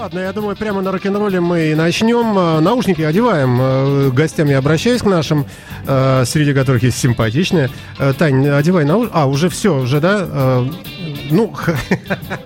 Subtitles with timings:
[0.00, 2.38] ладно, я думаю, прямо на рок-н-ролле мы и начнем.
[2.38, 3.58] Э, наушники одеваем.
[3.60, 5.44] Э, гостям я обращаюсь к нашим,
[5.86, 7.68] э, среди которых есть симпатичные.
[8.18, 9.12] Тань, одевай наушники.
[9.14, 10.64] А, уже все, уже, да?
[11.30, 11.54] Ну,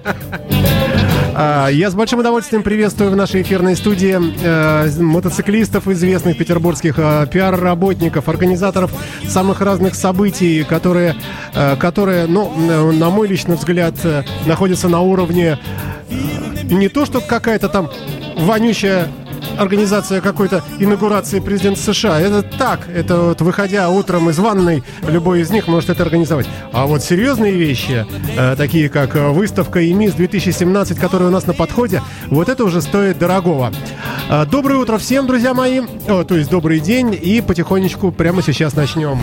[1.35, 4.19] а, я с большим удовольствием приветствую в нашей эфирной студии
[5.01, 8.91] мотоциклистов, известных петербургских пиар-работников, организаторов
[9.29, 11.15] самых разных событий, которые,
[11.79, 13.95] которые, ну, на мой личный взгляд,
[14.45, 15.59] находятся на уровне
[16.79, 17.91] не то, что какая-то там
[18.37, 19.09] вонючая
[19.59, 22.21] организация какой-то инаугурации президента США.
[22.21, 26.47] Это так, это вот выходя утром из ванной, любой из них может это организовать.
[26.73, 28.07] А вот серьезные вещи,
[28.37, 33.19] э, такие как выставка ЕМИС 2017, которая у нас на подходе, вот это уже стоит
[33.19, 33.73] дорогого.
[34.29, 38.75] Э, доброе утро всем, друзья мои, О, то есть добрый день, и потихонечку прямо сейчас
[38.75, 39.19] начнем.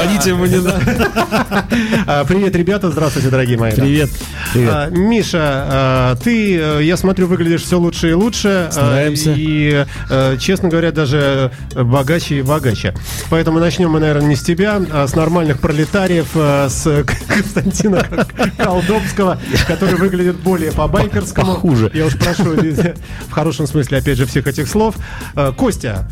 [0.00, 0.58] Звоните мне.
[2.06, 2.90] А, привет, ребята.
[2.90, 3.72] Здравствуйте, дорогие мои.
[3.72, 4.10] Привет.
[4.52, 4.90] Привет.
[4.92, 8.68] Миша, а, ты, э, я смотрю, выглядишь все лучше и лучше.
[8.68, 9.34] А, Стараемся.
[9.36, 12.94] И, э, честно говоря, даже богаче и богаче.
[13.28, 18.06] Поэтому начнем мы, наверное, не с тебя, а с нормальных пролетариев, с Константина
[18.56, 21.54] Колдобского, который выглядит более по-байкерскому.
[21.54, 21.90] Хуже.
[21.92, 24.96] Я уж прошу, в хорошем смысле, опять же, всех этих слов.
[25.56, 26.08] Костя,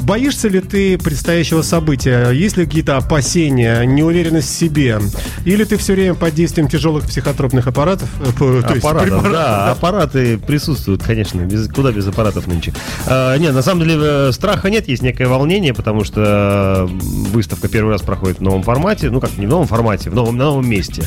[0.00, 2.30] боишься ли ты предстоящего события?
[2.30, 4.98] Есть ли какие-то опасения, неуверенность в себе?
[5.44, 8.08] Или ты все время под действием тяжелых психотропных аппаратов?
[8.20, 12.72] Э, то аппаратов, да, да, аппараты присутствуют, конечно, без, куда без аппаратов нынче.
[13.06, 16.88] А, нет, на самом деле э, страха нет, есть некое волнение, потому что
[17.32, 20.36] выставка первый раз проходит в новом формате, ну как не в новом формате, в новом,
[20.36, 21.02] на новом месте.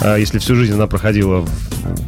[0.00, 1.44] А, если всю жизнь она проходила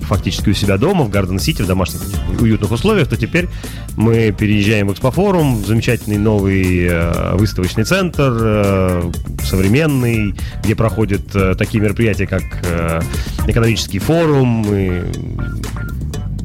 [0.03, 2.01] фактически у себя дома, в Гарден-Сити, в домашних
[2.41, 3.49] уютных условиях, то теперь
[3.97, 8.33] мы переезжаем в Экспофорум, замечательный новый э, выставочный центр,
[9.45, 13.01] современный, где проходят э, такие мероприятия, как э,
[13.47, 15.03] экономический форум и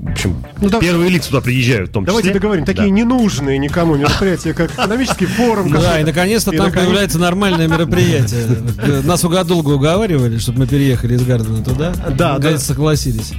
[0.07, 2.39] в общем, ну, да, первые лица туда приезжают в том Давайте числе.
[2.39, 2.93] договорим, такие да.
[2.93, 5.71] ненужные никому мероприятия, как экономический форум.
[5.71, 9.03] Да, и наконец-то там появляется нормальное мероприятие.
[9.03, 11.93] Нас угодолго уговаривали, чтобы мы переехали из Гардена туда.
[12.17, 13.33] Да, Наконец согласились.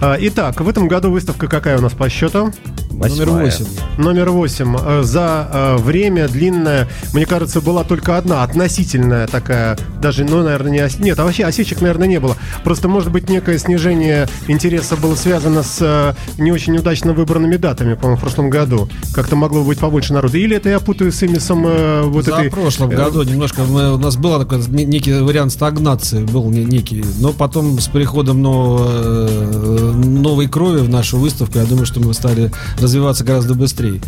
[0.00, 2.52] А, итак, в этом году выставка какая у нас по счету?
[2.96, 3.66] Номер восемь.
[3.98, 4.76] Номер восемь.
[4.80, 10.70] Э, за э, время длинное, мне кажется, была только одна относительная такая, даже, ну, наверное,
[10.70, 10.98] не ос...
[10.98, 12.36] Нет, а вообще осечек, наверное, не было.
[12.64, 17.94] Просто, может быть, некое снижение интереса было связано с э, не очень удачно выбранными датами,
[17.94, 18.88] по-моему, в прошлом году.
[19.14, 20.38] Как-то могло быть побольше народа.
[20.38, 21.62] Или это я путаю с имисом
[22.10, 22.48] вот За этой...
[22.48, 27.04] в прошлом году немножко мы, у нас был такой некий вариант стагнации, был некий.
[27.20, 32.50] Но потом с приходом нового, новой крови в нашу выставку, я думаю, что мы стали
[32.86, 34.00] развиваться гораздо быстрее.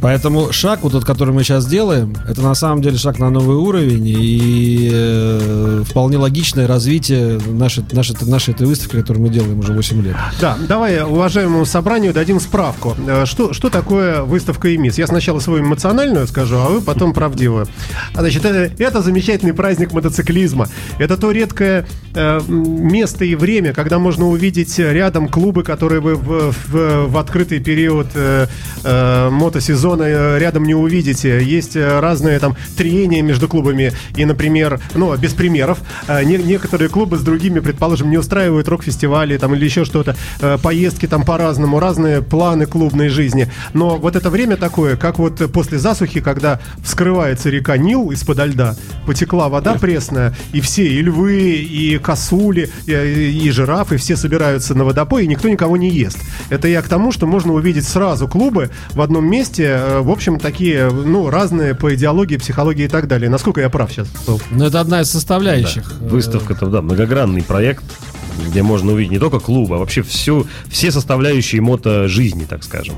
[0.00, 3.56] Поэтому шаг, вот тот, который мы сейчас делаем, это на самом деле шаг на новый
[3.56, 9.72] уровень и э, вполне логичное развитие нашей, нашей, нашей этой выставки, которую мы делаем уже
[9.72, 10.16] 8 лет.
[10.40, 12.96] Да, давай уважаемому собранию дадим справку.
[13.08, 14.98] Э, что, что такое выставка ИМИС?
[14.98, 17.66] Я сначала свою эмоциональную скажу, а вы потом правдивую.
[18.14, 20.68] Значит, это, это замечательный праздник мотоциклизма.
[20.98, 26.52] Это то редкое э, место и время, когда можно увидеть рядом клубы, которые вы в,
[26.52, 28.46] в, в открытый период э,
[28.84, 31.42] э, мотосезона зоны э, рядом не увидите.
[31.42, 33.92] Есть э, разные там трения между клубами.
[34.16, 35.78] И, например, ну, без примеров,
[36.08, 40.16] э, не, некоторые клубы с другими, предположим, не устраивают рок-фестивали там или еще что-то.
[40.62, 43.50] Поездки там по-разному, разные планы клубной жизни.
[43.72, 48.76] Но вот это время такое, как вот после засухи, когда вскрывается река Нил из-под льда,
[49.06, 54.84] потекла вода пресная, и все, и львы, и косули, и, и жирафы, все собираются на
[54.84, 56.18] водопой, и никто никого не ест.
[56.50, 60.38] Это я к тому, что можно увидеть сразу клубы в одном месте, Э, в общем,
[60.38, 63.30] такие, ну, разные по идеологии, психологии и так далее.
[63.30, 64.08] Насколько я прав сейчас?
[64.50, 65.92] Ну, это одна из составляющих.
[66.00, 66.08] Да.
[66.08, 67.84] Выставка-то, да, многогранный проект
[68.46, 72.94] где можно увидеть не только клуб, а вообще всю, все составляющие мото жизни, так скажем.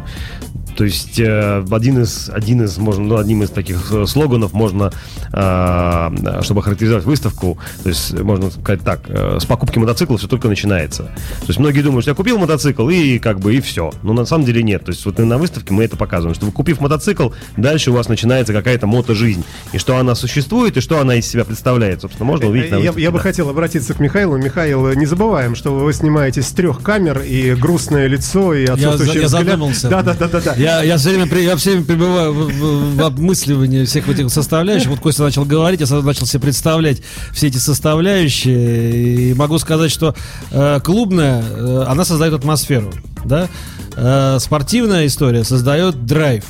[0.80, 4.90] То есть э, один из, один из, можно, ну, одним из таких э, слоганов можно,
[5.30, 10.48] э, чтобы характеризовать выставку, то есть можно сказать так, э, с покупки мотоцикла все только
[10.48, 11.02] начинается.
[11.02, 13.92] То есть многие думают, что я купил мотоцикл и как бы и все.
[14.02, 14.82] Но на самом деле нет.
[14.82, 17.28] То есть вот на выставке мы это показываем, что вы купив мотоцикл,
[17.58, 19.44] дальше у вас начинается какая-то мото-жизнь.
[19.74, 22.00] И что она существует, и что она из себя представляет.
[22.00, 23.02] Собственно, можно увидеть на выставке.
[23.02, 24.38] Я, я бы хотел обратиться к Михаилу.
[24.38, 29.26] Михаил, не забываем, что вы снимаетесь с трех камер, и грустное лицо, и отсутствующий я,
[29.26, 29.42] взгляд.
[29.44, 29.90] Я задумался.
[29.90, 30.54] Да, да, да, да, да.
[30.54, 34.30] Я Я, я все время, я все время пребываю в, в, в обмысливании всех этих
[34.30, 34.88] составляющих.
[34.88, 37.02] Вот Костя начал говорить, я сразу начал себе представлять
[37.32, 39.30] все эти составляющие.
[39.30, 40.14] И могу сказать, что
[40.52, 42.92] э, клубная, э, она создает атмосферу.
[43.24, 43.48] Да?
[43.96, 46.44] Э, спортивная история создает драйв.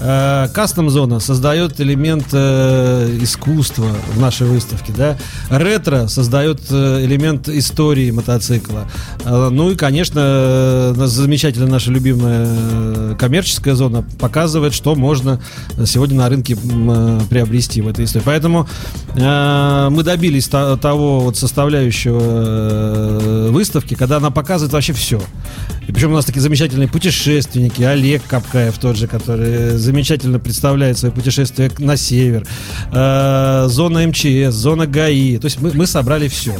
[0.00, 5.18] Э, кастом-зона создает элемент э, искусства в нашей выставке, да.
[5.50, 8.88] Ретро создает э, элемент истории мотоцикла.
[9.24, 15.40] Э, ну и, конечно, э, замечательная наша любимая э, коммерческая зона показывает, что можно
[15.84, 18.24] сегодня на рынке э, приобрести в этой истории.
[18.24, 18.68] Поэтому
[19.16, 25.20] э, мы добились то, того вот составляющего э, выставки, когда она показывает вообще все.
[25.88, 31.10] И причем у нас такие замечательные путешественники, Олег Капкаев тот же, который замечательно представляет свои
[31.10, 32.46] путешествия на север,
[32.92, 35.38] э, зона МЧС, зона ГАИ.
[35.38, 36.54] То есть мы, мы собрали все.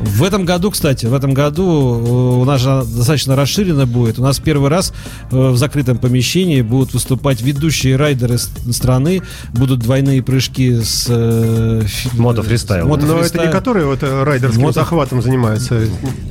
[0.00, 4.18] В этом году, кстати, в этом году э, у нас же достаточно расширено будет.
[4.18, 4.92] У нас первый раз
[5.30, 9.22] э, в закрытом помещении будут выступать ведущие райдеры страны,
[9.52, 11.06] будут двойные прыжки с...
[11.08, 11.82] Э,
[12.14, 12.88] Мото фристайл.
[12.88, 14.80] Мото Но это не которые вот райдерским Мото...
[14.80, 15.80] захватом занимаются.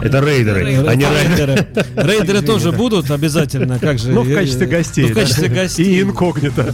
[0.02, 1.68] Это рейдеры, а не райдеры.
[1.96, 4.12] Рейдеры тоже будут обязательно, как же.
[4.12, 5.06] Ну, в качестве гостей.
[5.06, 6.02] Ну, в качестве гостей.
[6.02, 6.74] И инкогнито.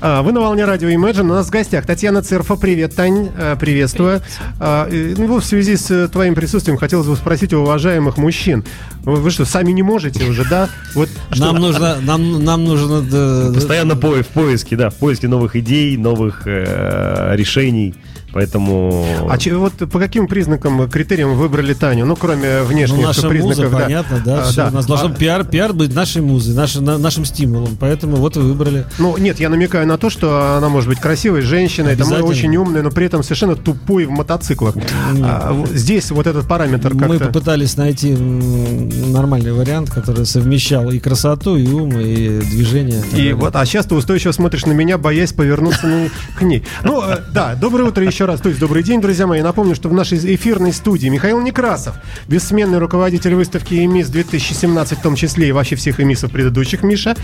[0.00, 1.22] А, вы на волне радио Imagine.
[1.22, 2.56] У нас в гостях Татьяна Церфа.
[2.56, 3.30] Привет, Тань.
[3.38, 4.20] А, приветствую.
[4.60, 8.64] А, ну, в связи с твоим присутствием хотелось бы спросить у уважаемых мужчин.
[9.04, 10.68] Вы что, сами не можете уже, да?
[10.94, 13.52] Вот нам нужно, нам, нам нужно...
[13.54, 17.94] Постоянно в поиске, да, в поиске новых идей, новых э, решений.
[18.34, 19.06] Поэтому...
[19.30, 22.04] А че, вот по каким признакам, критериям выбрали Таню?
[22.04, 23.64] Ну, кроме внешних ну, наша признаков.
[23.64, 23.84] Муза, да.
[23.84, 24.44] понятно, да.
[24.48, 24.68] А, да.
[24.68, 25.14] У нас должен а...
[25.14, 27.76] пиар, пиар быть нашей музой, наш, на, нашим стимулом.
[27.78, 28.86] Поэтому вот и выбрали.
[28.98, 32.82] Ну, нет, я намекаю на то, что она может быть красивой женщиной, там очень умной,
[32.82, 34.74] но при этом совершенно тупой в мотоциклах.
[35.22, 37.06] А, здесь вот этот параметр как-то...
[37.06, 43.00] Мы попытались найти нормальный вариант, который совмещал и красоту, и ум, и движение.
[43.14, 46.64] И вот, а сейчас ты устойчиво смотришь на меня, боясь повернуться ну, к ней.
[46.82, 49.42] Ну, э, да, доброе утро еще еще раз, то есть добрый день, друзья мои.
[49.42, 55.14] Напомню, что в нашей эфирной студии Михаил Некрасов, бессменный руководитель выставки ЕМИС 2017, в том
[55.14, 57.14] числе и вообще всех ЕМИСов предыдущих, Миша.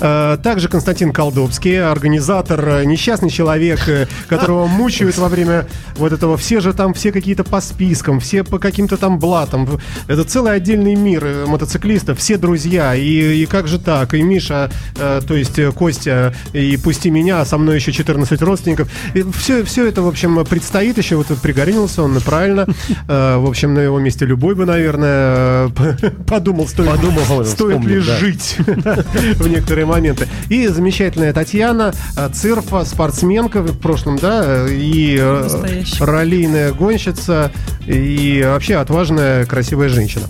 [0.00, 5.66] Э, также Константин Колдобский, организатор, э, несчастный человек, э, которого мучают во время
[5.96, 6.36] вот этого.
[6.36, 9.80] Все же там, все какие-то по спискам, все по каким-то там блатам.
[10.06, 12.94] Это целый отдельный мир мотоциклистов, все друзья.
[12.94, 14.14] И, и как же так?
[14.14, 18.88] И Миша, то есть Костя, и пусти меня, а со мной еще 14 родственников.
[19.14, 22.66] И все, все это, в общем, предстоит еще, вот пригорюнился он, правильно.
[23.06, 25.68] Э, в общем, на его месте любой бы, наверное,
[26.26, 28.16] подумал, стоит, подумал, стоит ли да.
[28.16, 30.28] жить в некоторые моменты.
[30.48, 37.50] И замечательная Татьяна, э, цирфа, спортсменка в прошлом, да, и э, раллийная гонщица,
[37.86, 40.26] и вообще отважная, красивая женщина.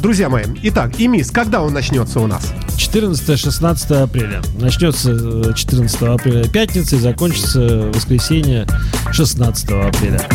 [0.00, 2.52] Друзья мои, итак, ИМИС, когда он начнется у нас?
[2.76, 4.42] 14-16 апреля.
[4.58, 8.66] Начнется 14 апреля пятница и закончится воскресенье
[9.12, 10.28] 16 апреля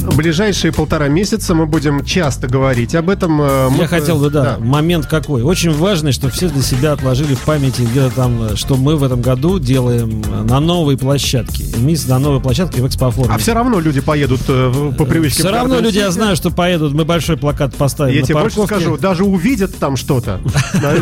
[0.00, 3.40] ближайшие полтора месяца мы будем часто говорить об этом.
[3.42, 3.86] Э, Я мы...
[3.86, 5.42] хотел бы, да, да, момент какой.
[5.42, 9.20] Очень важный, что все для себя отложили в памяти где-то там, что мы в этом
[9.20, 11.64] году делаем на новой площадке.
[11.78, 13.34] Мисс на новой площадке в экспофоруме.
[13.34, 15.42] А все равно люди поедут э, по привычке.
[15.42, 16.92] Все равно люди, я знаю, что поедут.
[16.92, 20.40] Мы большой плакат поставим Я тебе больше скажу, даже увидят там что-то.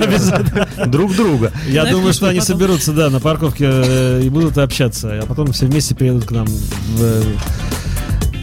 [0.87, 1.53] Друг друга.
[1.69, 5.21] Я думаю, что они соберутся, да, на парковке э, и будут общаться.
[5.23, 7.23] А потом все вместе приедут к нам в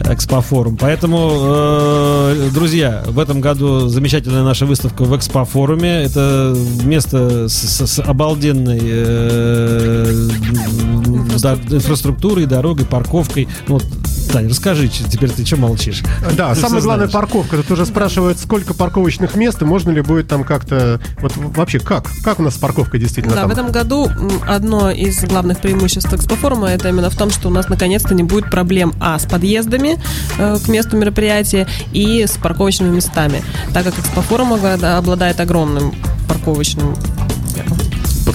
[0.08, 0.76] Экспофорум.
[0.76, 6.04] Поэтому, э, друзья, в этом году замечательная наша выставка в Экспофоруме.
[6.04, 10.28] Это место с, с обалденной э,
[11.70, 13.48] инфраструктурой, дорогой, парковкой.
[13.66, 13.84] Вот,
[14.32, 16.02] Таня, расскажи, теперь ты что молчишь?
[16.36, 17.56] Да, ты самое главное парковка.
[17.56, 21.00] Тут уже спрашивают, сколько парковочных мест, и можно ли будет там как-то...
[21.20, 22.10] Вот вообще, как?
[22.22, 23.50] Как у нас парковка действительно Да, там?
[23.50, 24.10] в этом году
[24.46, 28.50] одно из главных преимуществ Экспофорума это именно в том, что у нас наконец-то не будет
[28.50, 29.98] проблем, а, с подъездами
[30.38, 33.42] э, к месту мероприятия и с парковочными местами,
[33.72, 35.94] так как Экспофорум обладает огромным
[36.28, 36.94] парковочным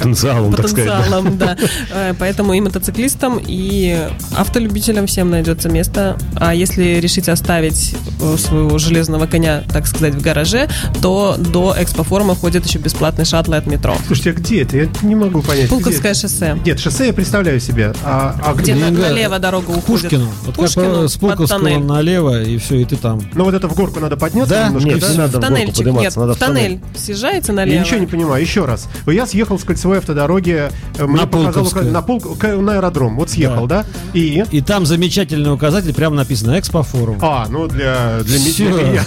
[0.02, 1.70] потенциалом, потенциалом, так сказать.
[1.92, 2.08] да.
[2.10, 3.98] Э, поэтому и мотоциклистам, и
[4.36, 6.18] автолюбителям всем найдется место.
[6.36, 10.70] А если решите оставить э, своего железного коня, так сказать, в гараже,
[11.02, 13.96] то до экспофорума ходят еще бесплатные шаттлы от метро.
[14.08, 14.78] Слушайте, а где это?
[14.78, 15.70] Я не могу понять.
[15.70, 16.58] Пулковское шоссе.
[16.66, 17.94] Нет, шоссе я представляю себе.
[18.04, 18.74] А, а где?
[18.74, 19.86] Где налево дорога уходит.
[19.86, 20.30] Пушкину.
[20.46, 23.22] Вот Пушкину, с Пулковского налево, и все, и ты там.
[23.34, 24.68] Ну вот это в горку надо подняться да?
[24.68, 25.14] немножко, Нет, да?
[25.14, 26.80] надо в тоннельчик, нет, надо в тоннель.
[26.96, 27.76] Съезжаете налево.
[27.76, 28.42] Я ничего не понимаю.
[28.42, 28.88] Еще раз.
[29.08, 33.18] Я съехал с кольцевой той автодороге э, мне На показал на, к- на аэродром.
[33.18, 33.86] Вот съехал, да?
[34.14, 34.42] И...
[34.50, 37.18] И там замечательный указатель, прямо написано «Экспофорум».
[37.22, 39.04] А, ну для, для меня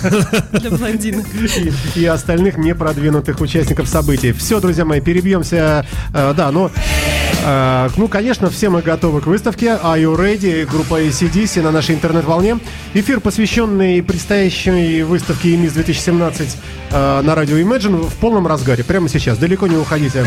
[0.61, 1.25] Для блондинок.
[1.95, 4.33] и, остальных непродвинутых участников событий.
[4.33, 5.87] Все, друзья мои, перебьемся.
[6.13, 6.71] Э, да, ну,
[7.45, 9.79] э, ну, конечно, все мы готовы к выставке.
[9.83, 10.67] Are you ready?
[10.71, 12.59] Группа ACDC на нашей интернет-волне.
[12.93, 16.57] Эфир, посвященный предстоящей выставке ЕМИС 2017
[16.91, 18.85] э, на радио Imagine в полном разгаре.
[18.85, 19.39] Прямо сейчас.
[19.39, 20.27] Далеко не уходите.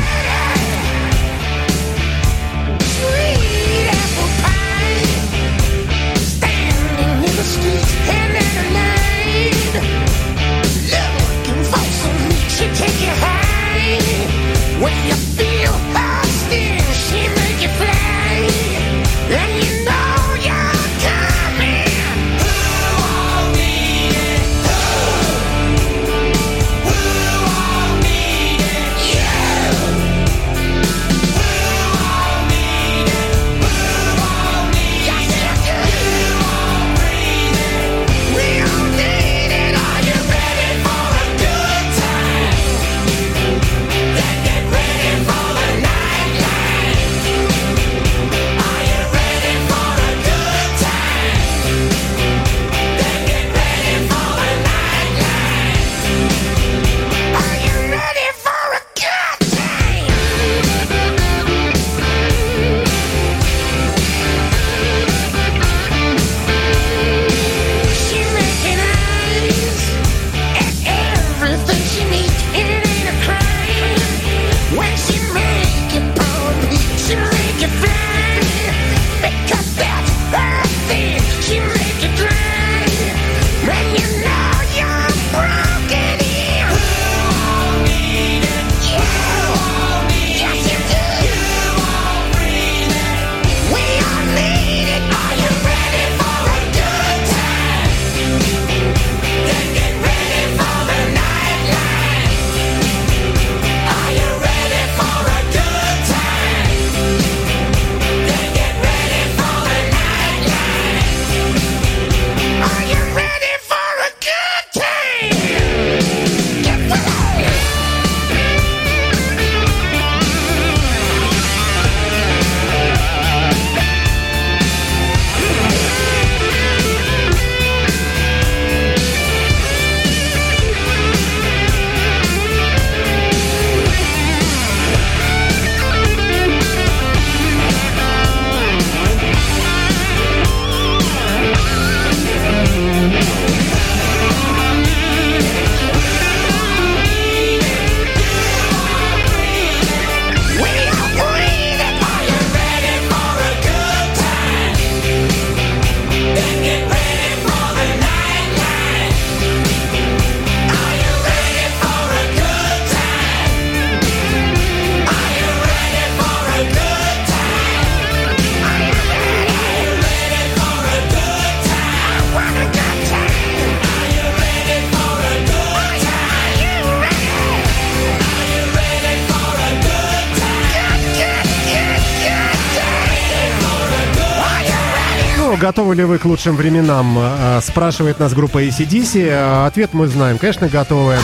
[185.77, 187.15] Готовы ли вы к лучшим временам?
[187.19, 189.27] Э, Спрашивает нас группа ACDC.
[189.29, 190.39] Э, Ответ мы знаем.
[190.39, 191.17] Конечно, готовы.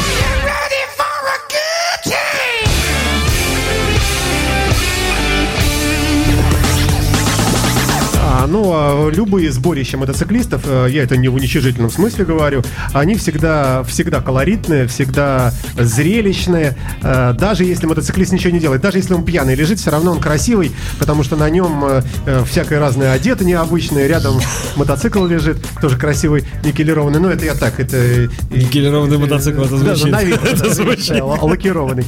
[8.53, 12.61] Ну, а любые сборища мотоциклистов, э, я это не в уничижительном смысле говорю,
[12.93, 16.77] они всегда, всегда колоритные, всегда зрелищные.
[17.01, 20.19] Э, Даже если мотоциклист ничего не делает, даже если он пьяный лежит, все равно он
[20.19, 24.05] красивый, потому что на нем э, всякое разное одето необычное.
[24.05, 24.39] Рядом
[24.75, 27.19] мотоцикл лежит, тоже красивый, никелированный.
[27.19, 28.29] Ну, это я так, это...
[28.51, 30.23] Никелированный мотоцикл, это да, звучит.
[30.27, 31.09] вид, Это да, звучит.
[31.17, 32.05] да, лакированный.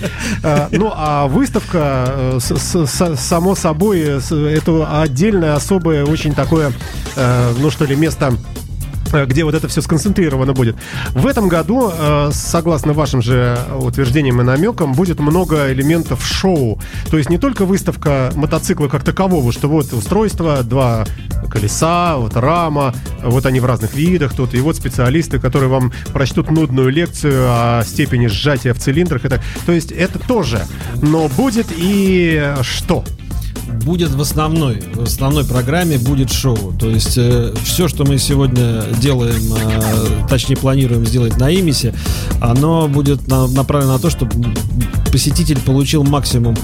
[0.71, 6.71] Ну, а выставка, само собой, это отдельное, особое, очень такое,
[7.15, 8.33] э, ну что ли, место
[9.13, 10.75] э, где вот это все сконцентрировано будет.
[11.11, 16.79] В этом году, э, согласно вашим же утверждениям и намекам, будет много элементов шоу.
[17.09, 21.05] То есть не только выставка мотоцикла как такового, что вот устройство, два
[21.49, 26.51] колеса, вот рама, вот они в разных видах тут, и вот специалисты, которые вам прочтут
[26.51, 29.23] нудную лекцию о степени сжатия в цилиндрах.
[29.25, 30.65] Это, то есть это тоже.
[31.01, 33.03] Но будет и что?
[33.83, 36.73] Будет в основной, в основной программе будет шоу.
[36.79, 37.17] То есть
[37.63, 41.93] все, что мы сегодня делаем, э, точнее планируем сделать на Имисе,
[42.41, 44.31] оно будет на- направлено на то, чтобы
[45.11, 46.55] посетитель получил максимум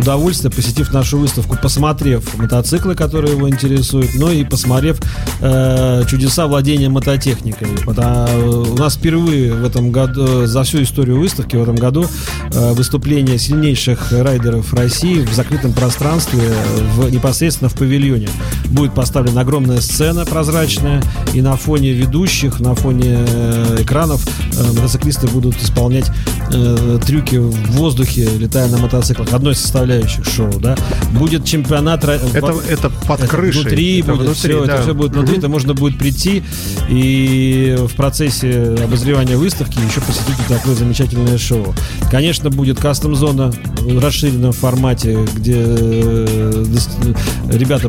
[0.00, 4.98] удовольствие, посетив нашу выставку, посмотрев мотоциклы, которые его интересуют, но и посмотрев
[5.40, 7.68] э, чудеса владения мототехникой.
[7.84, 12.06] Потому- у нас впервые в этом году, за всю историю выставки в этом году
[12.52, 16.54] э, выступление сильнейших райдеров России в закрытом пространстве, э,
[16.94, 18.28] в, непосредственно в павильоне.
[18.66, 21.02] Будет поставлена огромная сцена прозрачная,
[21.34, 26.10] и на фоне ведущих, на фоне э, экранов э, мотоциклисты будут исполнять
[26.52, 29.32] э, трюки в воздухе, летая на мотоциклах.
[29.32, 30.76] Одной из составляющих шоу, да.
[31.12, 32.04] Будет чемпионат...
[32.04, 33.62] Это, во- это под это крышей.
[33.62, 34.74] Внутри Это будет внутри, все, да.
[34.74, 35.38] это все будет внутри, Мгм.
[35.38, 36.42] это можно будет прийти
[36.88, 41.74] и в процессе обозревания выставки еще посетить такое замечательное шоу.
[42.10, 45.54] Конечно, будет кастом-зона в расширенном формате, где
[47.50, 47.88] ребята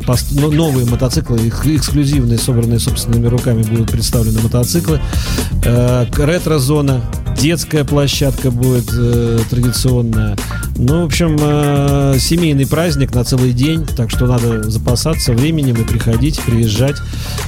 [0.52, 5.00] новые мотоциклы, их эксклюзивные, собранные собственными руками, будут представлены мотоциклы.
[5.64, 7.02] Э, Ретро-зона,
[7.38, 10.36] детская площадка будет э, традиционная.
[10.76, 15.84] Ну, в общем, э, семейный праздник на целый день, так что надо запасаться временем и
[15.84, 16.98] приходить, приезжать.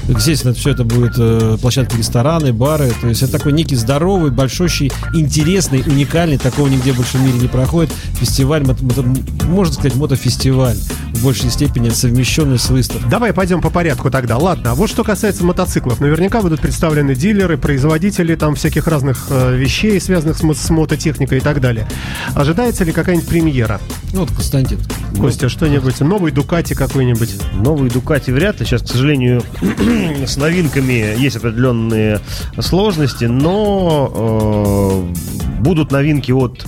[0.08, 2.92] Естественно, все это будет э, площадки, рестораны, бары.
[3.02, 7.48] То есть это такой некий здоровый, большущий, интересный, уникальный, такого нигде больше в мире не
[7.48, 7.92] проходит.
[8.20, 10.78] Фестиваль, мото- мото- можно сказать, мотофестиваль
[11.14, 13.10] в большей степени совмещенный с выставкой.
[13.10, 14.38] Давай пойдем по порядку тогда.
[14.38, 16.00] Ладно, а вот что касается мотоциклов.
[16.00, 21.38] Наверняка будут представлены дилеры, производители там всяких разных э, вещей, связанных с, мо- с мототехникой
[21.38, 21.88] и так далее.
[22.36, 23.80] Ожидается ли какая-нибудь премьера?
[24.14, 24.80] Ну, Вот, Константин.
[25.20, 26.00] Костя, что-нибудь?
[26.02, 27.36] Новый Дукати какой-нибудь?
[27.54, 28.66] Новые Дукати вряд ли.
[28.66, 29.42] Сейчас, к сожалению,
[30.26, 32.20] с новинками есть определенные
[32.60, 36.66] сложности, но э, будут новинки от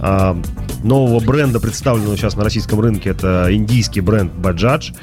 [0.00, 0.42] э,
[0.82, 3.10] нового бренда, представленного сейчас на российском рынке.
[3.10, 4.94] Это индийский бренд Bajaj.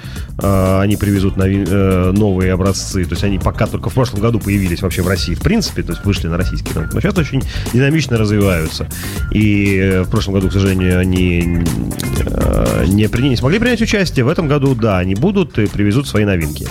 [0.42, 3.04] Э, они привезут э, новые образцы.
[3.06, 5.94] То есть они пока только в прошлом году появились вообще в России, в принципе, то
[5.94, 6.94] есть вышли на российский рынок.
[6.94, 8.88] Но сейчас очень динамично развиваются.
[9.32, 11.64] И э, в прошлом году, к сожалению, они
[12.88, 14.26] не, при- не смогли принять участие.
[14.26, 16.68] В этом году, да, они будут и привезут свои новинки.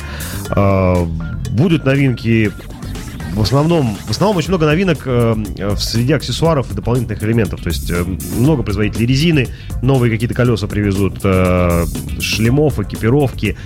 [1.51, 2.51] Будут новинки
[3.35, 5.35] в основном, в основном очень много новинок э,
[5.75, 7.61] в среде аксессуаров и дополнительных элементов.
[7.63, 8.05] То есть э,
[8.39, 9.49] много производителей резины,
[9.83, 11.85] новые какие-то колеса привезут, э,
[12.21, 13.57] шлемов, экипировки,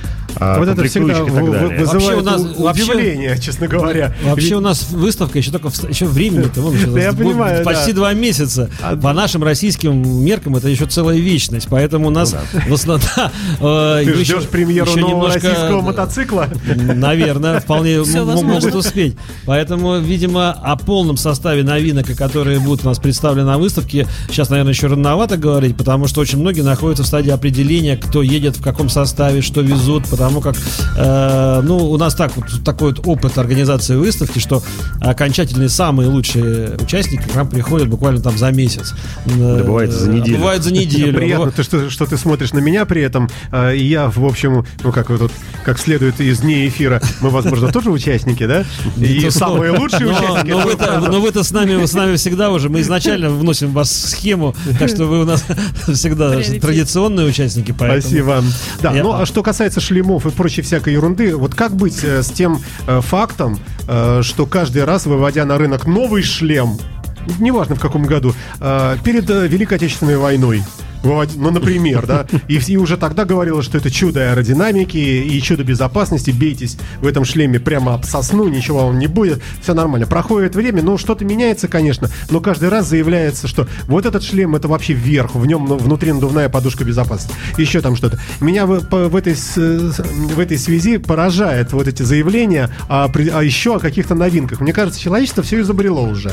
[0.41, 1.79] э, вот это всегда и так далее.
[1.79, 4.15] вызывает Вообще у нас- у- вообще- удивление, честно говоря.
[4.25, 7.29] Вообще Ведь- у нас выставка еще только в- еще времени-то вон, сейчас Да я будет
[7.29, 7.97] понимаю, почти да.
[7.99, 8.71] два месяца.
[8.83, 12.35] А- По нашим российским меркам это еще целая вечность, поэтому у нас
[12.69, 13.31] в основном да,
[14.01, 16.49] э, Ты еще- ждешь премьеру еще нового немножко, российского э, мотоцикла?
[16.95, 19.17] Наверное, вполне могут успеть.
[19.45, 24.73] Поэтому, видимо, о полном составе новинок, которые будут у нас представлены на выставке, сейчас, наверное,
[24.73, 28.89] еще рановато говорить, потому что очень многие находятся в стадии определения, кто едет, в каком
[28.89, 30.57] составе, что везут, потому как,
[30.97, 34.63] э, ну, у нас так вот такой вот опыт организации выставки, что
[35.01, 38.95] окончательные самые лучшие участники к нам приходят буквально там за месяц.
[39.27, 40.39] Да бывает за Э, неделю.
[40.39, 41.15] Бывает за неделю.
[41.19, 43.29] Приятно, то, что, что ты смотришь на меня при этом.
[43.53, 45.33] э, И я, в общем, ну как тут,
[45.65, 48.65] как следует из дней эфира, мы, возможно, тоже участники, да?
[48.97, 50.51] И Ну, самые лучшие но, участники.
[50.51, 53.91] но вы-то, но вы-то с нами, с нами всегда уже, мы изначально вносим в вас
[53.91, 55.45] схему, так что вы у нас
[55.93, 56.63] всегда Приоритет.
[56.63, 57.75] традиционные участники.
[57.79, 58.01] Поэтому...
[58.03, 58.43] Спасибо.
[58.81, 62.23] Да, Я- ну а что касается шлемов и прочей всякой ерунды, вот как быть э,
[62.23, 66.79] с тем э, фактом, э, что каждый раз, выводя на рынок новый шлем,
[67.39, 70.63] неважно в каком году, перед Великой Отечественной войной,
[71.03, 76.31] ну, например, да, и, и уже тогда говорилось, что это чудо аэродинамики и чудо безопасности,
[76.31, 80.07] бейтесь в этом шлеме прямо об сосну, ничего вам не будет, все нормально.
[80.07, 84.69] Проходит время, ну, что-то меняется, конечно, но каждый раз заявляется, что вот этот шлем это
[84.69, 88.19] вообще вверх, в нем ну, внутри надувная подушка безопасности, еще там что-то.
[88.41, 93.79] Меня в, в, этой, в этой связи поражает вот эти заявления о, о еще о
[93.79, 94.61] каких-то новинках.
[94.61, 96.33] Мне кажется, человечество все изобрело уже.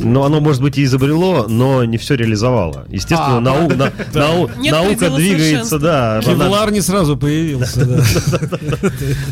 [0.00, 2.86] Но оно, может быть, и изобрело, но не все реализовало.
[2.88, 3.81] Естественно, А, нау- на- нау- Нет
[4.14, 6.20] наука совершенства, да.
[6.22, 7.80] Кевлар не сразу появился.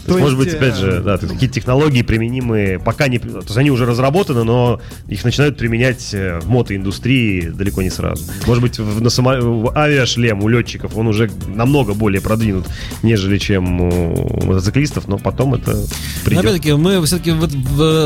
[0.07, 3.19] может быть, опять э, же, есть какие-то технологии применимые пока не...
[3.19, 8.25] То есть они уже разработаны, но их начинают применять э, в мотоиндустрии далеко не сразу.
[8.47, 12.67] Может быть, в, авиашлем у летчиков он уже намного более продвинут,
[13.03, 15.77] нежели чем у мотоциклистов, но потом это
[16.25, 16.45] придет.
[16.45, 17.33] Опять-таки, мы все-таки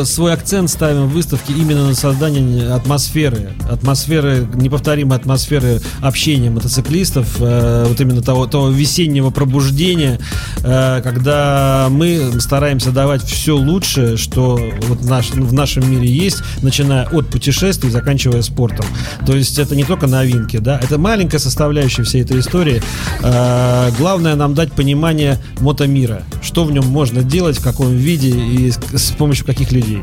[0.04, 7.84] свой акцент ставим в выставке именно на создание атмосферы, атмосферы, неповторимой атмосферы общения мотоциклистов, э,
[7.88, 10.18] вот именно того, того весеннего пробуждения,
[10.62, 17.06] э, когда мы стараемся давать все лучшее, что вот наш, в нашем мире есть, начиная
[17.08, 18.86] от путешествий, заканчивая спортом.
[19.26, 22.82] То есть это не только новинки, да, это маленькая составляющая всей этой истории.
[23.22, 28.70] Э, главное нам дать понимание мотомира, что в нем можно делать, в каком виде и
[28.70, 30.02] с помощью каких людей.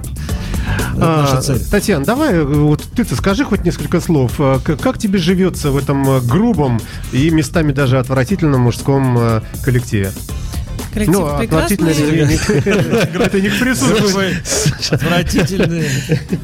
[0.99, 1.41] А.
[1.69, 4.33] Татьяна, давай, э, вот ты-то скажи хоть несколько слов.
[4.39, 6.79] А, к- Как тебе живется в этом э, грубом
[7.11, 10.11] и местами даже отвратительном мужском э, коллективе?
[10.93, 11.77] Коллектив Ну, прекрасный.
[11.77, 14.91] это не- к.
[14.91, 15.89] Отвратительные.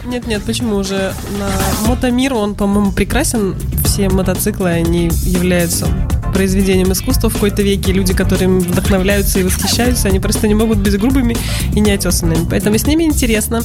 [0.05, 3.55] Нет, нет, почему уже на Мотомир он, по-моему, прекрасен.
[3.85, 5.87] Все мотоциклы, они являются
[6.33, 7.91] произведением искусства в какой-то веке.
[7.91, 11.35] Люди, которые им вдохновляются и восхищаются, они просто не могут быть грубыми
[11.73, 12.45] и неотесанными.
[12.49, 13.63] Поэтому с ними интересно.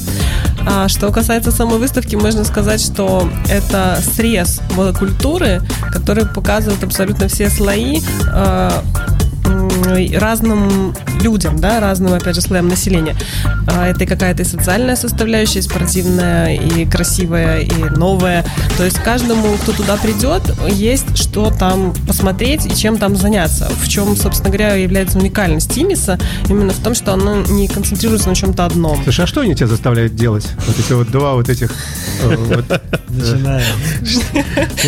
[0.66, 5.60] А что касается самой выставки, можно сказать, что это срез мотокультуры,
[5.92, 8.82] который показывает абсолютно все слои а,
[9.84, 13.16] м, разным людям, да, разным, опять же, слоям населения.
[13.66, 18.44] А, Это и какая-то и социальная составляющая, и спортивная, и красивая, и новая.
[18.76, 23.70] То есть каждому, кто туда придет, есть что там посмотреть и чем там заняться.
[23.80, 26.18] В чем, собственно говоря, является уникальность Тимиса,
[26.48, 29.02] именно в том, что оно не концентрируется на чем-то одном.
[29.04, 30.46] Слушай, а что они тебя заставляют делать?
[30.66, 31.70] Вот эти вот два вот этих...
[32.22, 32.82] э, вот.
[33.08, 33.64] Начинаем.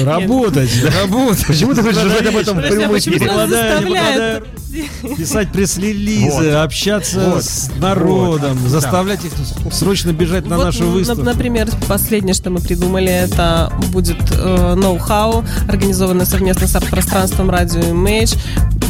[0.05, 0.71] Работать,
[1.03, 1.47] работать.
[1.47, 3.27] Почему ты хочешь об этом а прямом почему эфире?
[3.27, 4.45] нас заставляют?
[5.17, 6.55] Писать пресс-релизы, Вот.
[6.65, 7.45] общаться Вот.
[7.45, 8.71] с народом, Вот.
[8.71, 9.33] заставлять их
[9.73, 11.23] срочно бежать на Вот, нашу м, выставку.
[11.23, 17.81] нап- Например, последнее, что мы придумали, это будет э, ноу-хау, организованное совместно с арт-пространством радио
[17.81, 18.37] Image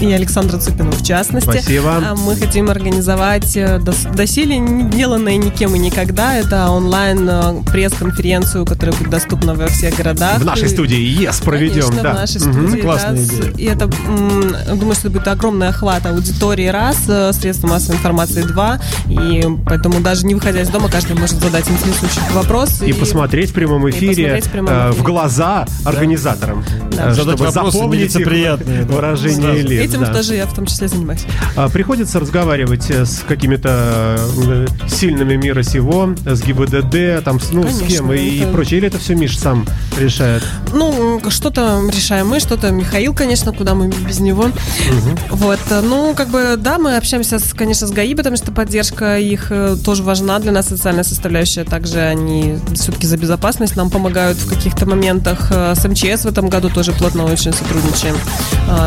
[0.01, 1.49] и Александра Цыпину в частности.
[1.51, 1.97] Спасибо.
[1.97, 6.37] А Мы хотим организовать э, дос- доселе не деланное никем и никогда.
[6.37, 10.41] Это онлайн э, пресс-конференцию, которая будет доступна во всех городах.
[10.41, 12.13] В нашей И- студии ЕС проведем, Конечно, да.
[12.13, 12.81] в нашей студии.
[12.81, 13.53] Классная да, идея.
[13.57, 18.79] И это, думаю, что это будет огромный охват аудитории раз, э, средства массовой информации два.
[19.09, 22.81] И поэтому даже не выходя из дома, каждый может задать интересующий вопрос.
[22.83, 25.05] И посмотреть в прямом и эфире, в прямом э, в эфире.
[25.05, 26.65] глаза организаторам,
[26.97, 27.11] Да.
[27.11, 28.95] э, Задать чтобы вопросы запомнить их нелицеприятные, да.
[29.69, 29.91] лиц.
[29.91, 30.13] Этим да.
[30.13, 31.23] тоже я в том числе занимаюсь.
[31.57, 34.19] А, Приходится разговаривать с какими-то
[34.89, 38.79] сильными мира сего, с ГИБДД, там, с- ну, с Конечно, кем и это- прочее.
[38.79, 39.67] Или это все Миш сам
[39.99, 40.43] решает?
[40.73, 44.47] Ну, что-то решаем мы, что-то Михаил, конечно, куда мы без него.
[45.31, 49.19] Вот, э, ну, как бы, да, мы общаемся, с, конечно, с ГАИ, потому что поддержка
[49.19, 51.65] их э, тоже важна для нас, социальная составляющая.
[51.65, 55.49] Также они все-таки за безопасность нам помогают в каких-то моментах.
[55.51, 58.17] Э, С МЧС в этом году тоже плотно очень сотрудничаем.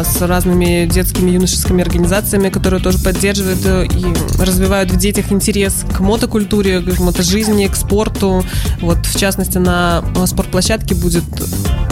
[0.04, 6.00] С разными детскими юношескими организациями, которые тоже поддерживают э, и развивают в детях интерес к
[6.00, 8.44] мотокультуре, к мотожизни, к спорту.
[8.82, 11.24] Вот, в частности, на э, спортплощадке будет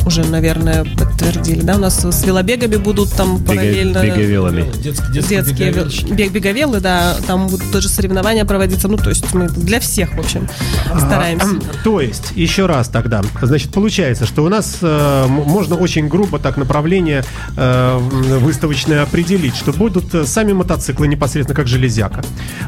[0.05, 4.03] уже, наверное, подтвердили, да, у нас с велобегами будут там параллельно.
[4.03, 4.65] Беговелами.
[4.75, 8.87] Детские, Детские вел- бег беговелы, да, там будут тоже соревнования проводиться.
[8.87, 10.47] Ну, то есть мы для всех, в общем,
[10.97, 11.47] стараемся.
[11.47, 16.39] А, То есть, еще раз тогда, значит, получается, что у нас э, можно очень грубо
[16.39, 17.23] так направление
[17.57, 17.97] э,
[18.39, 22.23] выставочное определить, что будут э, сами мотоциклы непосредственно как железяка.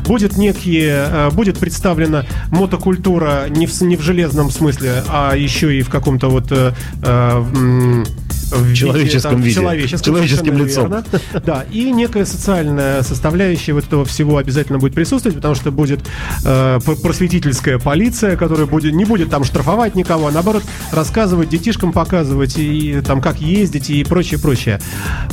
[0.06, 5.82] Будет некие, э, будет представлена мотокультура не в, не в железном смысле, а еще и
[5.82, 8.04] в каком-то вот э, э,
[8.51, 9.55] в виде, человеческом там, в виде.
[9.55, 10.83] человеческом, Человеческим лицом.
[10.89, 11.05] верно.
[11.45, 15.99] Да, и некая социальная составляющая вот этого всего обязательно будет присутствовать, потому что будет
[16.45, 22.57] э, просветительская полиция, которая будет, не будет там штрафовать никого, а наоборот рассказывать детишкам, показывать
[22.57, 24.79] и там как ездить и прочее, прочее.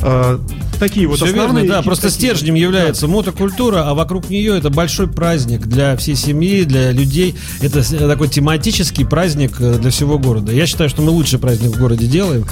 [0.01, 0.39] Э,
[0.79, 1.63] такие вот Все верно, основные.
[1.67, 6.15] да, какие-то просто такие- стержнем является мотокультура, а вокруг нее это большой праздник для всей
[6.15, 7.35] семьи, для людей.
[7.61, 10.51] Это с- такой тематический праздник э, для всего города.
[10.51, 12.45] Я считаю, что мы лучший праздник в городе делаем.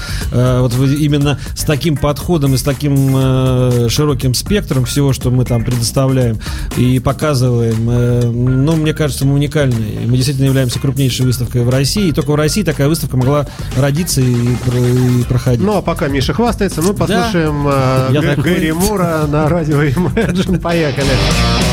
[0.54, 5.46] Э, Вот именно с таким подходом и с таким э, широким спектром всего, что мы
[5.46, 6.38] там предоставляем
[6.78, 7.90] и показываем.
[7.90, 9.76] Э, Ну, мне кажется, мы уникальны.
[10.06, 12.08] Мы действительно являемся крупнейшей выставкой в России.
[12.08, 15.62] И только в России такая выставка могла родиться и, и проходить.
[15.64, 18.44] Ну, а пока Миша хвастается, мы послушаем э, Г- такой.
[18.56, 20.60] Гэри Мура на радио Imagine.
[20.60, 21.73] Поехали.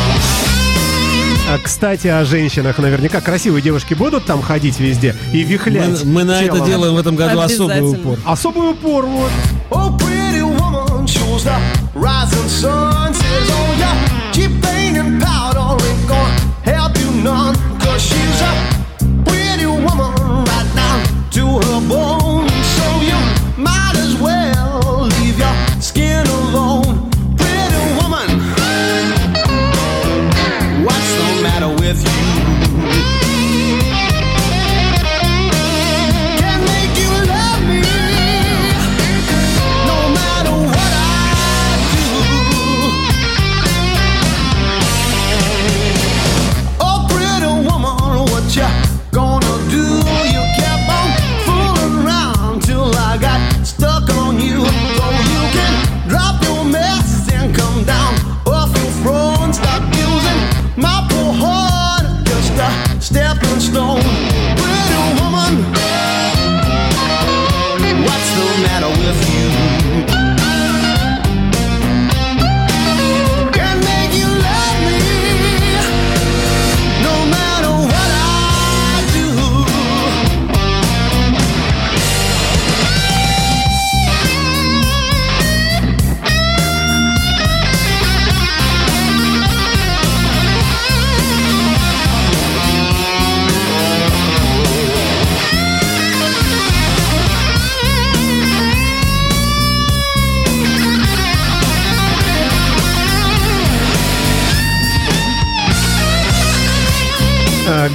[1.53, 2.79] А, кстати, о женщинах.
[2.79, 6.05] Наверняка красивые девушки будут там ходить везде и вихлять.
[6.05, 6.69] Мы, мы на это телом.
[6.69, 8.19] делаем в этом году особый упор.
[8.25, 9.33] Особый упор, вот.
[9.73, 11.59] Oh, pretty woman, shows the
[11.95, 13.13] rising sun.
[13.15, 17.57] Says, oh, yeah, cheap paint and powder ain't gonna help you none.
[17.81, 18.70] Cause she's a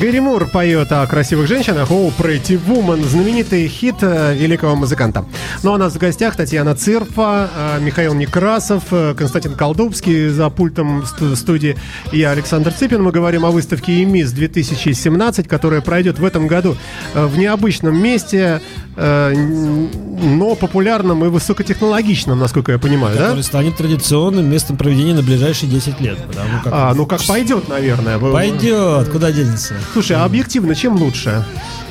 [0.05, 1.89] Гэри Мур поет о красивых женщинах.
[1.89, 3.03] О, Pretty Woman.
[3.03, 5.25] Знаменитый хит э, великого музыканта.
[5.63, 10.51] Ну, а у нас в гостях Татьяна Цирфа, э, Михаил Некрасов, э, Константин Колдубский за
[10.51, 11.75] пультом сту- студии.
[12.11, 13.01] И Александр Цыпин.
[13.01, 16.77] Мы говорим о выставке ЕМИС 2017, которая пройдет в этом году
[17.15, 18.61] в необычном месте,
[18.97, 23.23] но популярном и высокотехнологичном, насколько я понимаю, да?
[23.23, 26.17] Который станет традиционным местом проведения на ближайшие 10 лет.
[26.27, 28.17] Потому как А, ну как пойдет, наверное.
[28.19, 29.75] Пойдет, куда денется.
[29.93, 31.43] Слушай, а объективно чем лучше?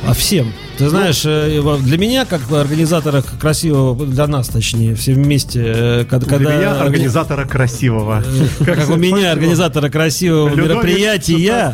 [0.07, 0.53] А всем.
[0.77, 6.37] Ты знаешь, э, для меня, как организатора красивого, для нас, точнее, все вместе, э, когда...
[6.37, 8.23] Для меня организатора красивого.
[8.65, 11.71] Как у меня, организатора красивого мероприятия.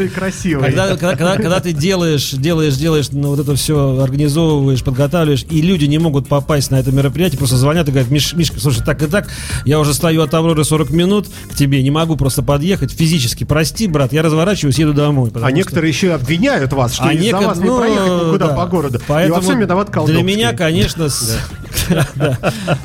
[0.60, 5.84] Когда, когда, когда ты делаешь, делаешь, делаешь, ну, вот это все организовываешь, подготавливаешь, и люди
[5.86, 9.06] не могут попасть на это мероприятие, просто звонят и говорят, Миш, Мишка, слушай, так и
[9.06, 9.28] так,
[9.64, 13.86] я уже стою от Авроры 40 минут к тебе, не могу просто подъехать физически, прости,
[13.86, 15.30] брат, я разворачиваюсь, еду домой.
[15.34, 18.46] А что- некоторые еще обвиняют вас, что а из-за неко- вас не ну, проехать никуда
[18.48, 18.54] да.
[18.54, 19.00] по городу.
[19.06, 20.22] Поэтому и во всем виноват Колдовский.
[20.22, 21.08] Для меня, конечно.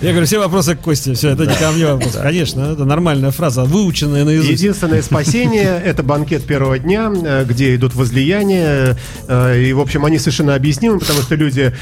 [0.02, 1.14] Я говорю, все вопросы к Косте.
[1.14, 2.14] Все, это не ко мне вопрос.
[2.22, 4.52] Конечно, это нормальная фраза, выученная наизусть.
[4.52, 8.98] Единственное спасение– это банкет первого дня, э, где идут возлияния.
[9.28, 11.74] э, И, в общем, они совершенно объяснимы, потому что люди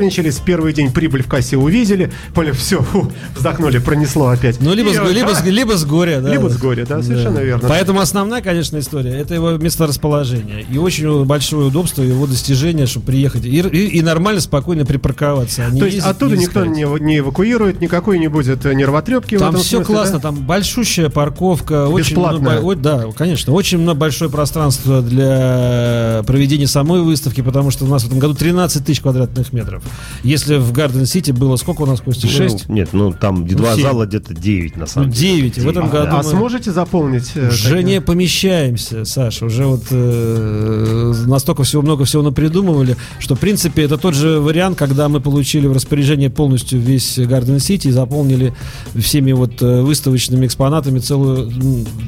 [0.00, 4.60] нанервничались, в первый день прибыль в кассе увидели, поняли, все, фу, вздохнули, пронесло опять.
[4.60, 6.30] Ну, либо, И, с, го- либо, с, а, либо с горя, да.
[6.32, 7.68] Либо с горя, да, совершенно верно.
[7.68, 10.64] Поэтому основная, конечно, история это его месторасположение.
[10.70, 15.66] И очень большое удобство его достижения, чтобы приехать и, и- и нормально, спокойно припарковаться.
[15.66, 18.74] а не То есть ездить, оттуда не никто не, не эвакуирует, никакой не будет э,
[18.74, 20.20] нервотрепки Там все смысле, классно, да?
[20.20, 22.60] там большущая парковка, очень Бесплатная.
[22.60, 27.88] много, о- да, конечно, очень много большое пространство для проведения самой выставки, потому что у
[27.88, 29.82] нас в этом году 13 тысяч квадратных метров.
[30.22, 32.68] Если в Гарден Сити было сколько у нас, Костя, 6?
[32.68, 33.82] Ну, нет, ну там два семь.
[33.82, 35.50] зала где-то 9 на Ну, самом деле.
[35.50, 35.58] 9.
[35.58, 37.32] В этом Девять, году А мы- сможете заполнить?
[37.34, 37.82] э, Уже такие?
[37.84, 39.44] не помещаемся, Саша.
[39.46, 44.78] Уже вот э, настолько всего много всего напридумывали, что в принципе это тот же вариант,
[44.78, 48.54] когда мы получили в распоряжение полностью весь Гарден Сити и заполнили
[48.98, 51.50] всеми вот э, выставочными экспонатами целую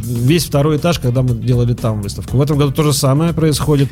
[0.05, 2.37] весь второй этаж, когда мы делали там выставку.
[2.37, 3.89] В этом году то же самое происходит.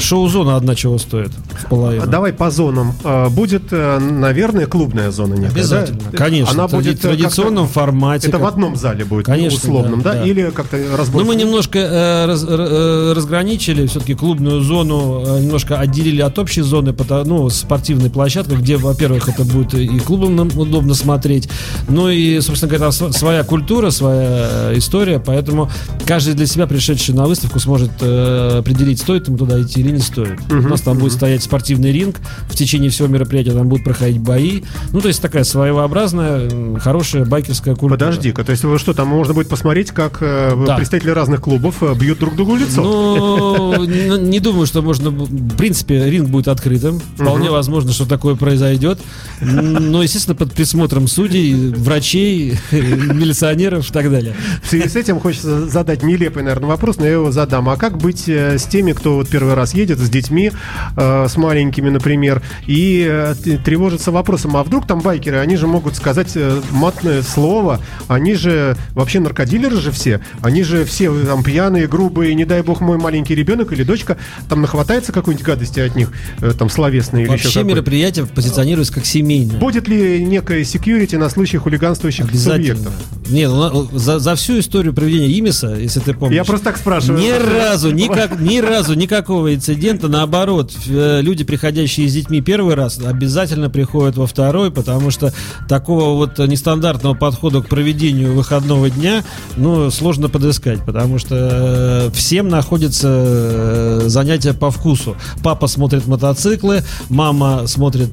[0.00, 1.30] Шоу-зона одна чего стоит
[1.62, 2.06] в половину.
[2.06, 2.94] Давай по зонам.
[3.04, 6.18] А, Будет, э, наверное, клубная зона некая, Обязательно, да?
[6.18, 6.52] конечно.
[6.52, 8.28] Она будет в традиционном как-то- формате.
[8.28, 10.14] Это как- в одном зале будет, Конечно, условном, да?
[10.14, 10.26] да, да.
[10.26, 11.22] Или как-то разбор?
[11.22, 16.62] Ну, мы немножко э, раз- э, разграничили все-таки клубную зону, э, немножко отделили от общей
[16.62, 21.48] зоны, потому, ну, спортивной площадкой, где, во-первых, это будет и клубам нам удобно смотреть,
[21.88, 25.70] ну и, собственно говоря, своя культура, своя э, история, поэтому
[26.06, 30.00] каждый для себя, пришедший на выставку, сможет э, определить, стоит ему туда идти или не
[30.00, 30.38] стоит.
[30.50, 32.16] У нас там будет стоять спортивный ринг,
[32.48, 37.74] в течение всего мероприятия там будут проходить бои, ну, то есть такая своеобразная, хорошая байкерская
[37.74, 37.98] культура.
[37.98, 40.76] Подожди-ка, то есть вы что, там можно будет посмотреть, как э, Да.
[40.76, 42.82] представители разных клубов э, бьют друг другу лицо?
[42.82, 45.10] Ну, не, не думаю, что можно...
[45.10, 47.00] В принципе, ринг будет открытым.
[47.16, 48.98] Вполне возможно, что такое произойдет.
[49.40, 54.34] Но, естественно, под присмотром судей, врачей, милиционеров и так далее.
[54.62, 57.68] В связи с этим хочется задать нелепый, наверное, вопрос, но я его задам.
[57.68, 60.52] А как быть э, с теми, кто вот первый раз едет, с детьми,
[60.96, 65.96] э, с маленькими, например, и э, тревожится вопросом, а вдруг там байкеры, они же могут
[65.96, 71.42] сказать э, матное слово, они же вообще наркодилеры же все, они же все э, там
[71.42, 74.16] пьяные, грубые, не дай бог мой маленький ребенок или дочка,
[74.48, 77.72] там нахватается какой-нибудь гадости от них, э, там словесной или еще Вообще какой.
[77.74, 79.58] мероприятие позиционируется как семейное.
[79.58, 82.92] Будет ли некое секьюрити на случай хулиганствующих субъектов?
[83.28, 86.36] Нет, ну, за, за всю историю проведения Имиса, если ты помнишь.
[86.36, 87.20] Я просто так спрашиваю.
[87.20, 90.08] Ни разу, никак, ни разу никакого инцидента.
[90.08, 95.34] Наоборот, э, люди, приходящие с детьми первый раз, обязательно приходят во второй, потому что
[95.68, 99.22] такого вот нестандартного подхода к проведению выходного дня,
[99.56, 105.16] ну, сложно подыскать, потому что э, всем находится э, занятие по вкусу.
[105.42, 108.10] Папа смотрит мотоциклы, мама смотрит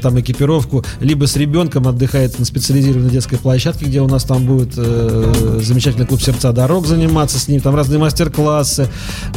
[0.00, 4.74] там экипировку, либо с ребенком отдыхает на специализированной детской площадке, где у нас там будет
[4.74, 8.88] замечательный клуб сердца дорог заниматься с ним, там разные мастер-классы.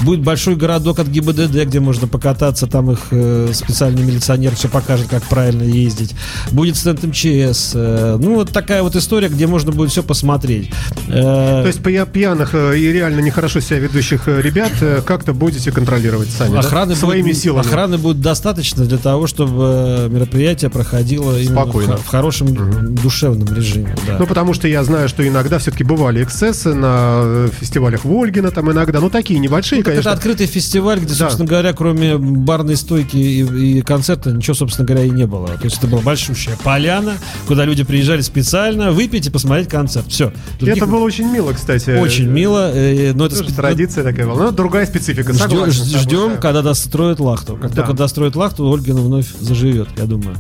[0.04, 5.08] Будет большой городок от ГИБДД, где можно покататься, там их э, специальный милиционер все покажет,
[5.08, 6.14] как правильно ездить.
[6.52, 7.72] Будет стенд МЧС.
[7.76, 10.72] э, ну, вот такая вот история, где можно будет все посмотреть.
[11.08, 15.34] Э, То есть пья- пьяных э, и реально нехорошо себя ведущих э, ребят э, как-то
[15.34, 16.60] будете контролировать сами, да?
[16.60, 17.66] охраны своими будет, силами.
[17.68, 21.94] Охраны будет достаточно для того, чтобы мероприятие проходило в, Спокойно.
[21.98, 23.96] х- в хорошем душевном режиме.
[24.08, 24.18] да.
[24.20, 29.00] Ну, потому что я знаю, что иногда все-таки бывали эксцессы на фестивалях Вольгина, там иногда,
[29.00, 30.12] ну, такие небольшие, Это конечно.
[30.12, 31.30] открытый фестиваль, где, Да.
[31.38, 35.48] Собственно говоря, кроме барной стойки и, и концерта, ничего, собственно говоря, и не было.
[35.50, 37.14] То есть это была большущая поляна,
[37.48, 40.08] куда люди приезжали специально выпить и посмотреть концерт.
[40.08, 40.34] Все.
[40.60, 41.92] И Это было очень мило, кстати.
[42.00, 44.46] очень мило, э, но это Тоже спе- традиция такая была.
[44.46, 45.32] Ну, другая специфика.
[45.34, 46.38] Ждем, ждем, да.
[46.38, 47.56] когда достроят лахту.
[47.56, 47.84] Как Да.
[47.84, 50.36] только достроят лахту, Ольгина вновь заживет, я думаю.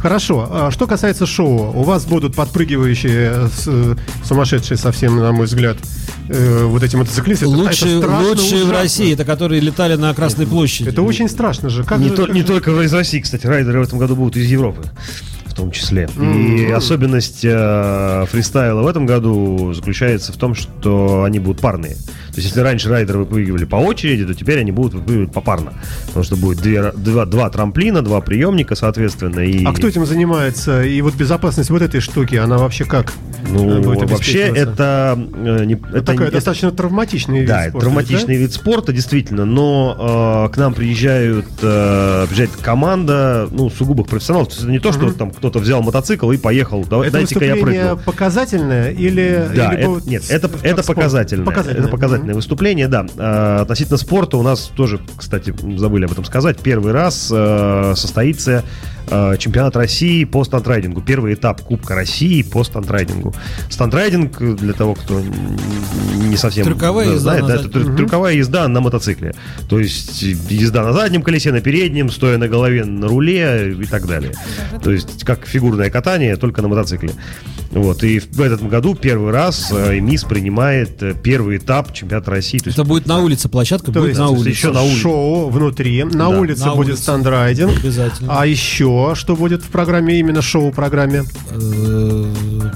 [0.00, 0.48] Хорошо.
[0.50, 5.76] А Что касается шоу, у вас будут подпрыгивающие, э, э, сумасшедшие совсем, на мой взгляд,
[6.28, 7.46] э, вот эти мотоциклисты.
[7.46, 8.70] Это- это Лучшие, страшно лучшие в.
[8.70, 10.88] России, это которые летали на Красной площади.
[10.90, 11.82] Это очень страшно же.
[11.84, 14.14] Как Не, же- то- как не же- только из России, кстати, райдеры в этом году
[14.14, 14.82] будут из Европы.
[15.58, 16.08] Том числе.
[16.16, 16.74] И Мгм.
[16.76, 21.94] особенность э, фристайла в этом году заключается в том, что они будут парные.
[21.94, 25.72] То есть, если раньше райдеры выпрыгивали по очереди, то теперь они будут выпрыгивать попарно.
[26.06, 29.40] Потому что будет две- два, два трамплина, два приемника, соответственно.
[29.40, 30.82] И, А кто этим занимается?
[30.84, 33.10] И вот безопасность вот этой штуки, она вообще как?
[33.10, 33.12] э,
[33.50, 37.70] Ну, будет вообще, это, э, не, Это это такая не- достаточно травматичный вид Да, это
[37.70, 38.40] спорта, травматичный да?
[38.40, 44.48] вид спорта, действительно, но э, к нам приезжают, э, приезжает команда, ну, сугубых профессионалов.
[44.48, 47.96] То есть это не то, что там кто-то взял мотоцикл и поехал, дайте-ка я прыгну.
[48.04, 49.48] показательное или...
[49.54, 50.96] Да, или это- нет, это, как это спорт?
[50.96, 51.46] показательное.
[51.46, 51.80] Показательное.
[51.80, 53.06] Это показательное выступление, да.
[53.16, 58.62] Э, относительно спорта у нас тоже, кстати, забыли об этом сказать, первый раз э, состоится
[59.38, 61.00] чемпионат России по стандрайдингу.
[61.00, 63.34] Первый этап Кубка России по стандрайдингу.
[63.70, 68.34] Стандрайдинг, э, для того, кто не совсем Трюковая да, езда знает, да, это трю- трюковая
[68.34, 69.34] езда на мотоцикле.
[69.68, 74.06] То есть езда на заднем колесе, на переднем, стоя на голове на руле и так
[74.06, 74.32] далее.
[74.82, 77.10] То есть как фигурное катание, только на мотоцикле.
[77.78, 78.02] Вот.
[78.04, 82.58] И в этом году первый раз э, МИС принимает э, первый этап чемпионата России.
[82.58, 84.48] То есть Это будет на улице, площадка То будет есть на улице.
[84.48, 84.98] еще на улице.
[85.00, 87.02] Шоу внутри, на Да, улице на будет улице.
[87.02, 87.78] стандрайдинг.
[87.78, 88.38] Обязательно.
[88.40, 91.24] А еще что будет в программе, именно шоу-программе?
[91.50, 92.24] Э,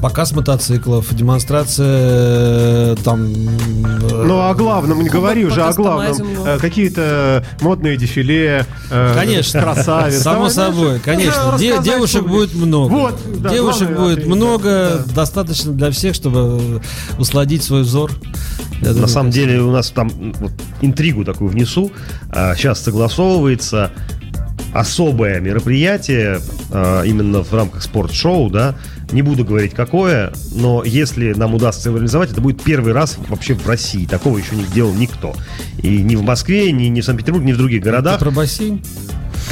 [0.00, 3.32] Показ мотоциклов, демонстрация там...
[3.32, 6.26] Ну, о главном не говори уже, о главном.
[6.46, 8.66] Э, Какие-то модные дефиле.
[8.88, 10.22] Конечно, Красавец.
[10.22, 11.56] Само собой, конечно.
[11.58, 13.12] Девушек будет много.
[13.50, 16.80] Девушек будет много, достаточно для всех, чтобы э,
[17.18, 18.10] усладить свой взор.
[18.80, 21.92] Я На думаю, самом деле у нас там вот, интригу такую внесу.
[22.30, 23.90] А, Сейчас согласовывается
[24.74, 28.74] особое мероприятие а, именно в рамках спортшоу, да.
[29.12, 33.54] Не буду говорить какое, но если нам удастся его реализовать, это будет первый раз вообще
[33.54, 34.06] в России.
[34.06, 35.34] Такого еще не делал никто.
[35.82, 38.18] И ни в Москве, ни, ни в Санкт-Петербурге, ни в других городах.
[38.18, 38.80] про бассейн?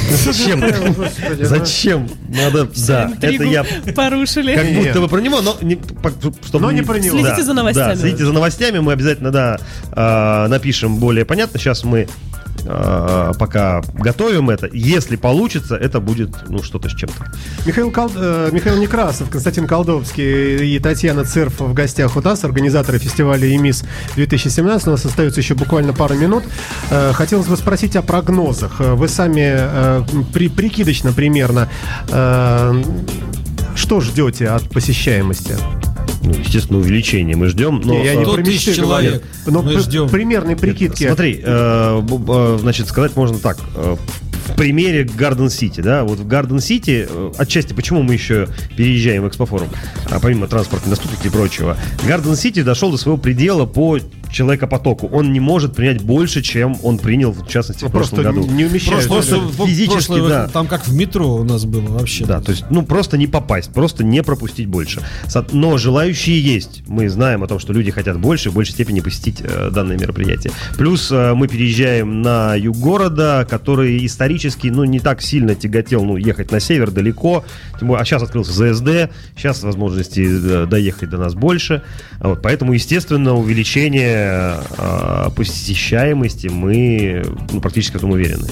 [0.09, 0.63] Зачем?
[1.39, 2.09] Зачем?
[2.29, 4.55] Надо, да, это я порушили.
[4.55, 6.11] как будто бы про него, но не, по-
[6.45, 7.17] чтобы Но не про него.
[7.17, 7.95] Следите за новостями.
[7.95, 8.79] Следите за новостями.
[8.79, 9.59] Мы обязательно, да,
[9.91, 11.59] а, напишем более понятно.
[11.59, 12.07] Сейчас мы
[12.65, 14.69] а, пока готовим это.
[14.71, 17.31] Если получится, это будет, ну, что-то с чем-то.
[17.65, 22.99] Михаил, Кал- э, Михаил Некрасов, Константин Колдовский и Татьяна Церф в гостях у нас, организаторы
[22.99, 23.83] фестиваля ЕМИС
[24.15, 24.87] 2017.
[24.87, 26.43] У нас остается еще буквально пару минут.
[26.89, 28.79] Э, Хотелось бы спросить о прогнозах.
[28.79, 31.69] Э, Вы сами э, при, прикидочно примерно
[32.09, 32.83] э,
[33.75, 35.55] что ждете от посещаемости?
[36.23, 37.81] Ну, естественно, увеличение мы ждем.
[37.83, 39.23] Но, Не, я не э, про мечты человек.
[39.47, 40.07] Но Мы ждем.
[40.09, 41.05] примерные прикидки.
[41.07, 43.57] Смотри, э, б- значит, сказать можно так.
[44.53, 49.23] В примере Гарден Сити, да, вот в Гарден Сити, э, отчасти, почему мы еще переезжаем
[49.23, 49.69] в экспофорум,
[50.09, 53.97] а помимо транспортной доступности и прочего, Гарден Сити дошел до своего предела по
[54.31, 55.07] человекопотоку.
[55.07, 58.53] Он не может принять больше, чем он принял, в частности, Ну, в прошлом просто году.
[58.53, 59.09] не умещается.
[59.09, 60.47] Просто Прошлое- физически, прошлое, да.
[60.47, 62.23] Там как в метро у нас было вообще.
[62.25, 65.01] Да, то есть, ну, просто не попасть, просто не пропустить больше.
[65.51, 66.83] Но желающие есть.
[66.87, 70.53] Мы знаем о том, что люди хотят больше, в большей степени посетить э, данное мероприятие.
[70.77, 76.17] Плюс э, мы переезжаем на юг города, который исторически, ну, не так сильно тяготел, ну,
[76.17, 77.43] ехать на север далеко.
[77.79, 81.81] Тем более, а сейчас открылся ЗСД, сейчас возможности э, доехать до нас больше.
[82.19, 88.47] Вот, поэтому, естественно, увеличение э, посещаемости мы ну, практически в этом уверены.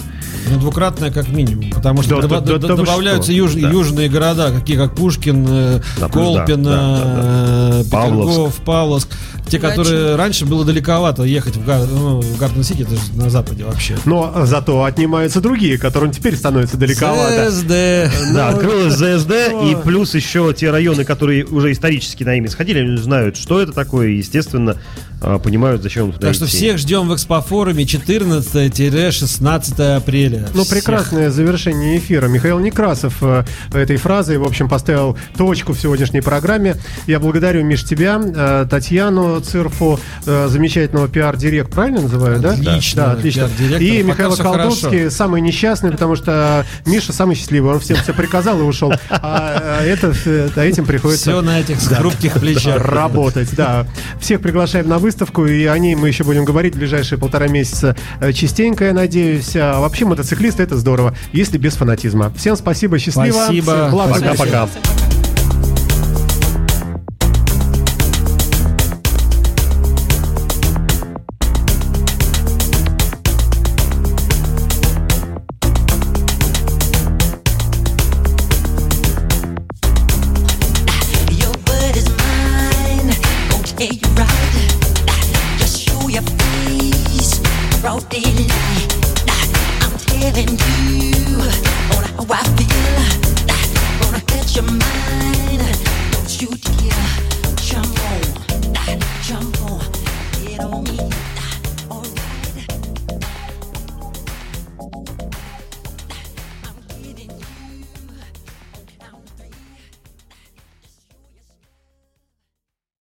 [0.49, 3.37] Ну, двукратное как минимум, потому что Да, доба- да, да, да добавляются что?
[3.39, 3.69] юж- Да.
[3.69, 8.61] южные города, какие как Пушкин, э, Да, плюс да, Колпино, да, да, э, Павловск.
[8.63, 9.09] Павловск.
[9.49, 13.63] Те, которые раньше было далековато ехать в, Гар- ну, в Гарден-Сити, это же на западе
[13.65, 13.97] вообще.
[14.05, 17.49] Но зато отнимаются другие, которым теперь становится далековато.
[17.51, 18.33] ЗСД.
[18.33, 19.77] Да, открылась ЗСД, и Ой.
[19.83, 24.07] плюс еще те районы, которые уже исторически на ими сходили, они знают, что это такое,
[24.09, 24.75] и, естественно,
[25.21, 26.57] а, понимают, зачем туда Так что идти.
[26.57, 30.47] всех ждем в экспофоруме 14-16 апреля.
[30.53, 30.77] Ну, Всех.
[30.77, 32.27] прекрасное завершение эфира.
[32.27, 33.43] Михаил Некрасов э,
[33.73, 36.75] этой фразой, в общем, поставил точку в сегодняшней программе.
[37.07, 42.51] Я благодарю, Миш, тебя, э, Татьяну Цирфу, э, замечательного пиар-директ, правильно называю, да?
[42.51, 43.49] Отлично, Да, отлично.
[43.79, 45.15] И Михаил Колдовский, хорошо.
[45.15, 48.93] самый несчастный, потому что Миша самый счастливый, он всем все приказал и ушел.
[49.09, 51.31] А э, это, э, этим приходится...
[51.31, 52.83] Все на этих хрупких плечах.
[52.83, 53.85] Работать, да.
[54.19, 57.95] Всех приглашаем на выставку, и о ней мы еще будем говорить в ближайшие полтора месяца
[58.33, 59.55] частенько, я надеюсь.
[59.55, 62.31] А вообще мотоциклисты это здорово, если без фанатизма.
[62.35, 63.43] Всем спасибо, счастливо.
[63.45, 63.89] Спасибо.
[63.91, 64.69] Пока-пока.